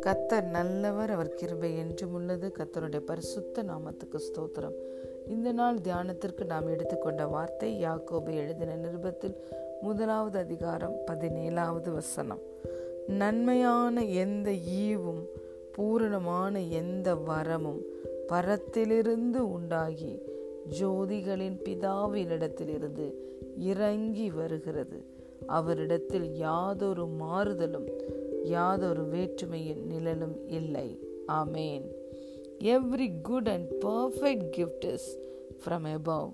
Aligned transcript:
கத்தர் 0.00 0.50
நல்லவர் 0.50 1.10
அவர் 1.10 1.34
கிருபை 1.34 1.76
என்றும் 1.76 2.12
உள்ளது. 2.12 2.52
கத்தருடைய 2.58 2.98
பரிசுத்த 2.98 3.62
நாமத்துக்கு 3.62 4.18
ஸ்தோத்திரம். 4.18 4.74
இந்த 5.28 5.52
நாள் 5.52 5.76
தியானத்திற்கு 5.76 6.44
நாம் 6.44 6.66
எடுத்துக்கொண்ட 6.66 7.26
வார்த்தை 7.26 7.84
யாக்கோபை 7.84 8.34
எழுதின 8.34 8.76
நிருபத்தில் 8.76 9.36
முதலாவது 9.80 10.38
அதிகாரம் 10.38 10.96
பதினேழாவது 11.06 11.90
வசனம். 11.90 12.40
நன்மையான 13.06 14.04
எந்த 14.04 14.50
ஈவும் 14.80 15.26
பூரணமான 15.72 16.60
எந்த 16.60 17.14
வரமும் 17.14 17.80
பரத்திலிருந்து 18.28 19.52
உண்டாகி 19.52 20.22
ஜோதிகளின் 20.80 21.58
பிதாவினிடத்திலிருந்து 21.64 23.14
இறங்கி 23.56 24.30
வருகிறது. 24.30 25.18
அவரிடத்தில் 25.46 26.34
யாதொரு 26.34 27.06
மாறுதலும் 27.06 27.88
யாதொரு 28.42 29.08
வேற்றுமையின் 29.08 29.86
நிழலும் 29.86 30.48
இல்லை. 30.48 31.08
Amen. 31.28 31.84
Every 32.58 33.20
good 33.22 33.48
and 33.48 33.70
perfect 33.84 34.50
gift 34.56 34.84
is 34.84 35.18
from 35.64 35.86
above 35.86 36.32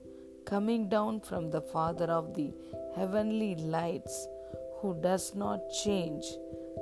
coming 0.51 0.87
down 0.89 1.21
from 1.31 1.49
the 1.49 1.63
Father 1.73 2.11
of 2.11 2.35
the 2.35 2.55
heavenly 2.99 3.57
lights 3.71 4.29
who 4.83 4.95
does 5.03 5.35
not 5.35 5.63
change 5.87 6.25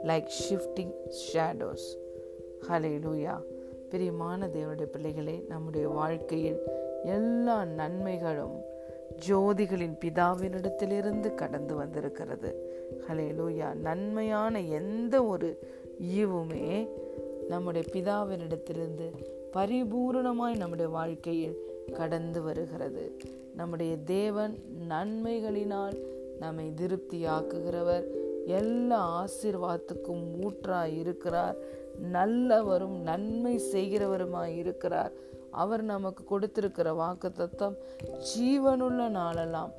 like 0.04 0.26
shifting 0.50 0.92
shadows 1.32 1.96
hallelujah 2.98 3.40
பிரியமான 3.90 4.46
தேவனுடைய 4.46 4.84
பிள்ளைகளே 4.84 5.44
நம்முடைய 5.48 5.88
வாழ்க்கையில் 5.88 6.58
எல்லா 7.04 7.64
நன்மைகளும் 7.64 8.60
ஜோதிகளின் 9.28 9.96
பிதாவினிடத்திலிருந்து 10.04 11.34
கடந்து 11.34 11.74
வந்திருக்கிறது. 11.74 12.72
ஹலேலூயா 13.08 13.74
நன்மையான 13.74 14.60
எந்த 14.60 15.24
ஒரு 15.24 15.58
ஈவுமே 16.02 16.88
நம்முடைய 17.48 17.88
பிதாவினிடத்திலிருந்து 17.92 19.10
பரிபூரணமாய் 19.52 20.56
நம்முடைய 20.56 20.90
வாழ்க்கையில் 20.90 21.58
கடந்து 21.92 22.42
வருகிறது. 22.42 23.16
நம்முடைய 23.56 23.96
தேவன் 23.96 24.58
நன்மைகளினால் 24.88 25.98
நம்மை 26.38 26.72
திருப்தியாக்குகிறவர். 26.80 28.06
எல்லா 28.46 29.24
ஆசீர்வாதத்துக்கும் 29.24 30.24
ஊற்றாய் 30.40 30.98
இருக்கிறார். 30.98 31.56
நல்லவரும் 32.12 33.00
நன்மை 33.00 33.60
செய்கிறவருமாய் 33.72 34.56
இருக்கிறார். 34.56 35.12
அவர் 35.54 35.82
நமக்கு 35.82 36.22
கொடுத்திருக்கிற 36.24 36.92
வாக்கு 36.92 37.32
தத்தம் 37.32 37.76
ஜீவனுள்ள 38.28 39.08
நாளெல்லாம் 39.08 39.72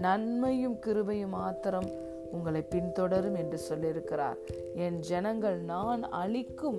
நன்மையும் 0.00 0.78
கிருபையும் 0.86 1.36
மாத்திரம் 1.38 1.88
உங்களை 2.32 2.60
பின்தொடரும் 2.70 3.36
என்று 3.36 3.58
சொல்லியிருக்கிறார். 3.68 4.38
என் 4.74 4.98
ஜனங்கள் 4.98 5.58
நான் 5.72 6.02
அளிக்கும் 6.02 6.78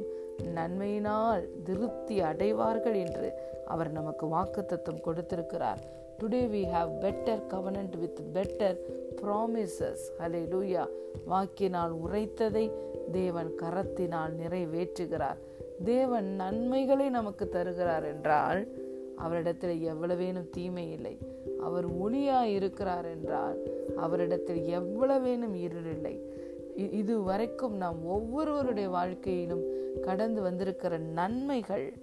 நன்மையினால் 0.55 1.43
திருப்தி 1.63 2.15
அடைவார்கள் 2.21 2.97
என்று 3.05 3.27
அவர் 3.65 3.91
நமக்கு 3.91 4.27
வாக்கு 4.27 4.61
தத்துவம் 4.65 5.05
கொடுத்திருக்கிறார். 5.05 5.81
Today 6.19 6.41
we 6.53 6.63
have 6.75 6.91
better 7.03 7.43
covenant 7.53 7.95
with 7.99 8.21
better 8.33 8.77
promises 9.21 10.05
hallelujah 10.53 10.83
வாக்கினால் 11.25 11.93
உரைத்ததை 12.05 12.65
தேவன் 13.11 13.51
கரத்தினால் 13.61 14.33
நிறைவேற்றுகிறார். 14.41 15.39
தேவன் 15.83 16.29
நன்மைகளை 16.35 17.09
நமக்கு 17.09 17.49
தருகிறார் 17.49 18.03
என்றால் 18.03 18.61
அவரிடத்தில் 19.17 19.93
எவ்வளவேனும் 19.93 20.49
தீமை 20.49 20.91
இல்லை. 20.91 21.15
அவர் 21.59 21.87
ஒளியாக 21.95 22.53
இருக்கிறார் 22.57 23.05
என்றால் 23.05 23.57
அவரிடத்தில் 23.95 24.61
எவ்வளவேனும் 24.79 25.55
இருள் 25.55 25.89
இல்லை. 25.95 26.15
இது 26.91 27.21
வரைக்கும் 27.21 27.75
நாம் 27.75 28.05
ஒவ்வொருவருடைய 28.05 28.89
வாழ்க்கையிலும் 28.89 29.63
கடந்து 30.01 30.41
வந்திருக்கிற 30.41 30.97
நன்மைகள் 30.97 31.93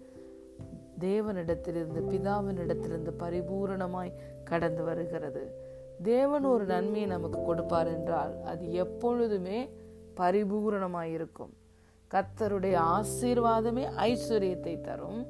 தேவனிடத்திலிருந்து 1.01 2.01
பிதாவினிடத்திலிருந்து 2.13 3.13
பரிபூரணமாய் 3.19 4.19
கடந்து 4.45 4.83
வருகிறது. 4.83 5.69
தேவன் 6.03 6.45
ஒரு 6.45 6.65
நன்மையை 6.65 7.09
நமக்கு 7.09 7.45
கொடுப்பார் 7.45 7.87
என்றால் 7.87 8.43
அது 8.43 8.73
எப்பொழுதுமே 8.73 9.59
பரிபூரணமாய் 10.17 11.13
இருக்கும் 11.13 11.53
கத்தருடைய 12.15 12.77
ஆசீர்வாதமே 12.97 13.85
ஐஸ்வர்யத்தை 13.97 14.81
தரும். 14.81 15.27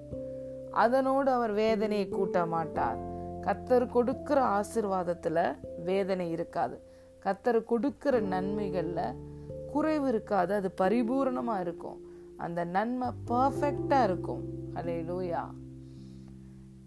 அதனோடு 0.70 1.30
அவர் 1.30 1.52
வேதனையை 1.52 2.08
கூட்ட 2.08 2.46
மாட்டார். 2.46 3.00
கத்தர் 3.41 3.86
கொடுக்கிற 3.86 4.60
ஆசிர்வாதத்துல 4.60 5.56
வேதனை 5.84 6.30
இருக்காது. 6.30 6.82
கத்தர் 7.24 7.64
கொடுக்கிற 7.64 8.20
நன்மைகள்ல 8.20 9.14
குறைவு 9.72 10.08
இருக்காது. 10.08 10.54
அது 10.54 10.74
பரிபூர்ணமா 10.80 11.60
இருக்கும். 11.60 11.98
அந்த 12.36 12.64
நன்மை 12.64 13.08
பர்ஃபெக்டா 13.26 14.04
இருக்கும். 14.04 14.42
அலே 14.74 14.96
லூயா 15.10 15.42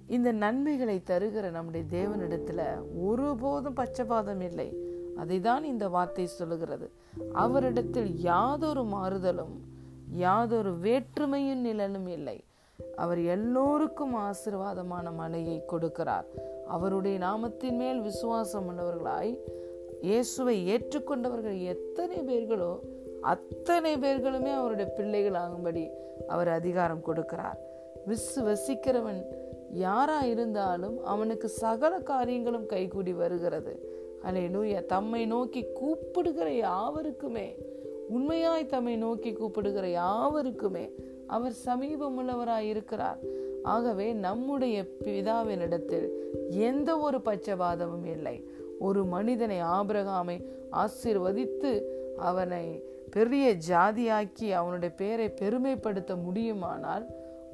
இந்த 0.07 0.31
நன்மைகளை 0.31 1.01
தருகிற 1.05 1.51
நம்முடைய 1.51 1.85
தேவனிடத்துல 1.91 2.61
ஒருபோதும் 3.01 3.75
பச்சபாதம் 3.75 4.41
இல்லை. 4.41 4.77
அதை 5.17 5.39
தான் 5.39 5.63
இந்த 5.63 5.89
வார்த்தை 5.89 6.25
சொல்லுகிறது. 6.25 6.91
அவரிடத்தில் 7.33 8.19
யாதொரு 8.19 8.83
மாறுதலும் 8.83 9.55
யாதொரு 10.11 10.77
வேற்றுமையின் 10.77 11.61
நிழலும் 11.61 12.07
இல்லை. 12.07 12.43
அவர் 12.95 13.21
எல்லோருக்கும் 13.21 14.15
ஆசிர்வாதமான 14.15 15.13
மலையை 15.13 15.63
கொடுக்கிறார். 15.71 16.25
அவருடைய 16.67 17.17
நாமத்தின் 17.17 17.75
மேல் 17.75 18.01
விசுவாசம் 18.01 18.69
உள்ளவர்களாய் 18.69 19.37
இயேசுவை 20.01 20.75
ஏற்றுக்கொண்டவர்கள் 20.75 21.61
எத்தனை 21.61 22.19
பேர்களோ 22.19 22.79
அத்தனை 23.21 23.97
பேர்களுமே 23.97 24.53
அவருடைய 24.53 24.91
பிள்ளைகள் 24.91 25.33
ஆகும்படி 25.33 25.89
அவர் 26.27 26.47
அதிகாரம் 26.47 27.05
கொடுக்கிறார். 27.05 27.59
விசுவசிக்கிறவன் 28.07 29.23
யாரா 29.71 30.21
இருந்தாலும் 30.21 31.03
அவனுக்கு 31.03 31.47
சகல 31.47 31.99
காரியங்களும் 31.99 32.65
கைகூடி 32.65 33.13
வருகிறது. 33.13 33.91
அலே 34.23 34.47
லூயா 34.47 34.85
தம்மை 34.85 35.25
நோக்கி 35.25 35.65
கூப்பிடுகிற 35.73 36.51
யாவருக்குமே 36.51 37.57
உண்மையாய் 38.09 38.65
தம்மை 38.65 38.95
நோக்கி 38.95 39.33
கூப்பிடுகிற 39.33 39.89
யாவருக்குமே 39.89 40.89
அவர் 41.27 41.53
சமீபமுள்ளவராய் 41.65 42.69
இருக்கிறார். 42.69 43.17
ஆகவே 43.63 44.13
நம்முடைய 44.13 44.85
பிதாவினிடத்தில் 45.03 46.09
எந்த 46.49 46.97
ஒரு 46.97 47.17
பச்சபாதமும் 47.17 48.05
இல்லை. 48.05 48.47
ஒரு 48.79 49.05
மனிதனை 49.05 49.61
ஆபிரகாமை 49.61 50.45
ஆசிர்வதித்து 50.71 51.81
அவனை 52.17 52.83
பெரிய 53.11 53.55
ஜாதியாக்கி 53.67 54.51
அவனுடைய 54.51 54.95
பெயரை 54.95 55.29
பெருமைப்படுத்த 55.29 56.15
முடியுமானால் 56.15 57.05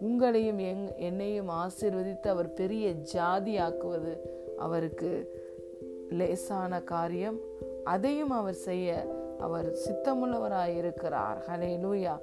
உங்களையும் 0.01 0.57
எங் 0.57 0.95
என்னையும் 0.95 1.49
ஆசிர்வதித்து 1.49 2.27
அவர் 2.27 2.53
பெரிய 2.53 2.93
ஜாதியாக்குவது 3.13 4.17
அவருக்கு 4.57 5.37
லேசான 6.09 6.81
காரியம். 6.81 7.39
அதையும் 7.83 8.29
அவர் 8.29 8.53
செய்ய 8.53 9.17
அவர் 9.45 9.67
சித்தமுள்ளவராய் 9.83 10.75
இருக்கிறார் 10.75 11.39
ஹலே 11.47 11.71
லூயா 11.83 12.15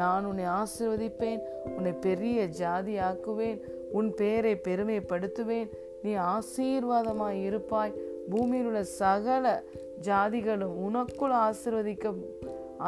நான் 0.00 0.24
உன்னை 0.24 0.44
ஆசிர்வதிப்பேன் 0.60 1.42
உன்னை 1.76 1.92
பெரிய 2.06 2.46
ஜாதி 2.60 2.94
ஆக்குவேன் 3.08 3.60
உன் 3.92 4.10
பெயரை 4.14 4.54
பெருமைப்படுத்துவேன். 4.68 5.68
நீ 6.02 6.12
ஆசீர்வாதமாய் 6.32 7.40
இருப்பாய். 7.48 7.94
பூமியில் 8.30 8.66
உள்ள 8.66 8.82
சகல 9.00 9.62
ஜாதிகளும் 10.08 10.76
உனக்குள் 10.86 11.34
ஆசிர்வதிக்க 11.46 12.12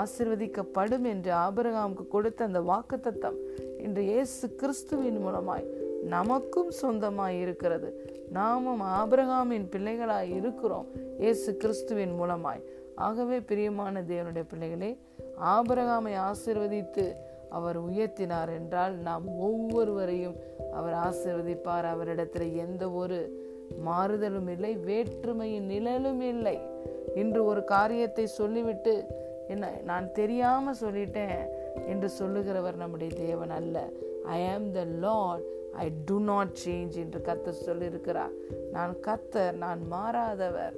ஆசிர்வதிக்கப்படும் 0.03 1.07
என்று 1.13 1.33
ஆபரகாமுக்கு 1.33 2.05
கொடுத்த 2.09 2.45
அந்த 2.45 2.61
வாக்கு 2.61 2.97
தத்தம் 3.01 3.39
இன்று 3.85 4.03
இயேசு 4.05 4.55
கிறிஸ்துவின் 4.55 5.21
மூலமாய் 5.27 5.67
நமக்கும் 6.15 6.71
சொந்தமாய் 6.83 7.39
இருக்கிறது 7.41 7.89
நாமும் 8.31 8.83
ஆபிரகாமின் 8.99 9.67
பிள்ளைகளாய் 9.73 10.31
இருக்கிறோம். 10.39 10.87
இயேசு 11.19 11.57
கிறிஸ்துவின் 11.57 12.15
மூலமாய். 12.21 12.63
ஆகவே 12.97 13.41
பிரியமான 13.41 14.03
தேவனுடைய 14.03 14.45
பிள்ளைகளே 14.49 14.99
ஆபரகாமை 15.41 16.13
ஆசிர்வதித்து 16.29 17.07
அவர் 17.51 17.79
உயர்த்தினார் 17.85 18.51
என்றால் 18.55 18.95
நாம் 19.09 19.27
ஒவ்வொருவரையும் 19.39 20.37
அவர் 20.73 20.97
ஆசிர்வதிப்பார். 21.07 21.87
அவரிடத்தில் 21.95 22.57
எந்த 22.57 22.91
ஒரு 22.91 23.19
மாறுதலும் 23.87 24.49
இல்லை 24.49 24.77
வேற்றுமையின் 24.77 25.67
நிழலும் 25.67 26.21
இல்லை. 26.21 26.57
இன்று 27.15 27.45
ஒரு 27.45 27.65
காரியத்தை 27.65 28.27
சொல்லிவிட்டு 28.27 28.95
என்ன 29.49 29.71
நான் 29.85 30.13
தெரியாமல் 30.13 30.81
சொல்லிட்டேன் 30.81 31.39
என்று 31.87 32.11
சொல்லுகிறவர் 32.19 32.75
நம்முடைய 32.75 33.15
தேவன் 33.15 33.51
அல்ல. 33.51 33.91
I 34.25 34.49
am 34.49 34.73
the 34.73 34.85
Lord 34.85 35.45
I 35.73 35.93
do 36.05 36.21
not 36.21 36.57
change 36.65 36.95
என்று 36.95 37.21
கத்த 37.25 37.55
சொல்லியிருக்கிறார். 37.67 38.35
நான் 38.73 38.97
கத்தர் 39.07 39.53
நான் 39.53 39.81
மாறாதவர். 39.91 40.77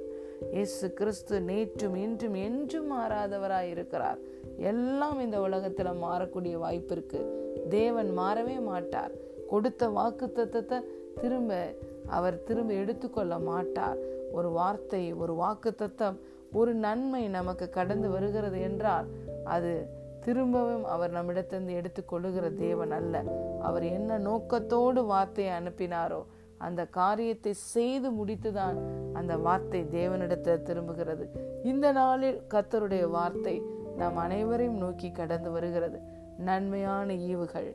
இயேசு 0.51 0.93
கிறிஸ்து 0.93 1.39
நேற்றும் 1.39 1.95
இன்றும் 1.95 2.33
என்றும் 2.33 2.89
மாறாதவராய் 2.93 3.69
இருக்கிறார் 3.69 4.19
எல்லாம் 4.57 5.19
இந்த 5.19 5.39
உலகத்துல 5.39 5.89
மாறக்கூடிய 6.05 6.55
வாய்ப்பு 6.57 6.93
இருக்கு. 6.95 7.21
தேவன் 7.69 8.17
மாறவே 8.17 8.61
மாட்டார். 8.61 9.11
கொடுத்த 9.49 9.89
வாக்கு 9.89 10.27
தத்தத்தை 10.35 10.79
திரும்ப 11.21 11.75
அவர் 12.07 12.43
திரும்ப 12.43 12.73
எடுத்துக்கொள்ள 12.73 13.39
மாட்டார். 13.39 13.99
ஒரு 14.31 14.49
வார்த்தை 14.49 15.13
ஒரு 15.13 15.33
வாக்கு 15.33 15.75
தத்தம் 15.75 16.19
ஒரு 16.53 16.73
நன்மை 16.73 17.27
நமக்கு 17.27 17.69
கடந்து 17.69 18.09
வருகிறது 18.09 18.61
என்றால் 18.61 19.07
அது 19.43 19.73
திரும்பவும் 20.25 20.85
அவர் 20.85 21.11
நம்மிடத்திலிருந்து 21.11 21.73
எடுத்துக்கொள்ளுகிற 21.79 22.53
தேவன் 22.53 22.91
அல்ல. 22.91 23.23
அவர் 23.61 23.83
என்ன 23.83 24.17
நோக்கத்தோடு 24.17 25.05
வார்த்தையை 25.05 25.53
அனுப்பினாரோ 25.53 26.21
அந்த 26.59 26.81
காரியத்தை 26.85 27.53
செய்து 27.53 28.09
முடித்துதான் 28.11 28.77
அந்த 29.13 29.37
வார்த்தை 29.37 29.81
தேவனிடத்தில் 29.91 30.61
திரும்புகிறது. 30.61 31.25
இந்த 31.63 31.91
நாளில் 31.91 32.39
கத்தருடைய 32.53 33.09
வார்த்தை 33.09 33.55
நாம் 33.97 34.17
அனைவரையும் 34.17 34.77
நோக்கி 34.77 35.11
கடந்து 35.11 35.51
வருகிறது. 35.51 35.99
நன்மையான 36.37 37.13
ஈவுகள் 37.13 37.69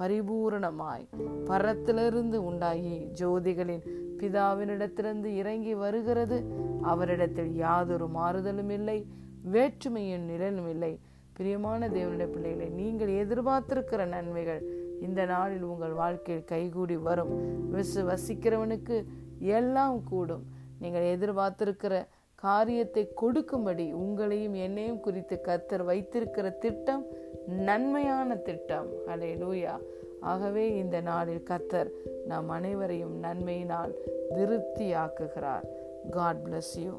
பரிபூரணமாய் 0.00 1.04
பரத்திலிருந்து 1.44 2.38
உண்டாகி 2.50 2.96
ஜோதிகளின் 3.20 3.84
பிதாவினிடத்திலிருந்து 4.20 5.24
இறங்கி 5.24 5.74
வருகிறது. 5.74 6.38
அவரிடத்தில் 6.82 7.52
யாதொரு 7.54 8.06
மாறுதலும் 8.06 8.70
இல்லை 8.70 8.98
வேற்றுமையின் 9.42 10.24
நிழலும் 10.24 10.70
இல்லை. 10.70 10.92
பிரியமான 11.32 11.88
தேவனுடைய 11.88 12.28
பிள்ளைகளை 12.32 12.68
நீங்கள் 12.68 13.12
எதிர்பார்த்திருக்கிற 13.22 14.06
நன்மைகள் 14.06 14.62
இந்த 15.00 15.24
நாளில் 15.24 15.62
உங்கள் 15.62 15.92
வாழ்க்கையில் 15.92 16.44
கைகூடி 16.44 16.96
வரும். 16.96 17.34
விசுவசிக்கிறவனுக்கு 17.74 19.04
எல்லாம் 19.38 20.02
கூடும். 20.04 20.44
நீங்கள் 20.80 21.18
எதிர்பார்த்திருக்கிற 21.18 22.06
காரியத்தை 22.34 23.12
கொடுக்கும்படி 23.14 23.94
உங்களையும் 23.94 24.54
என்னையும் 24.54 25.00
குறித்து 25.00 25.40
கத்தர் 25.44 25.84
வைத்திருக்கிற 25.84 26.50
திட்டம் 26.50 27.06
நன்மையான 27.46 28.36
திட்டம். 28.36 28.86
அலே 29.06 29.30
லூயா 29.44 29.78
ஆகவே 30.20 30.76
இந்த 30.76 31.00
நாளில் 31.00 31.42
கத்தர் 31.50 31.90
நம் 32.26 32.48
அனைவரையும் 32.48 33.22
நன்மையினால் 33.22 33.92
திருப்தியாக்குகிறார் 34.34 35.66
காட் 36.10 36.36
பிளஸ் 36.44 36.74
யூ 36.76 36.92